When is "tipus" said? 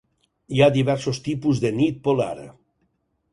1.27-1.61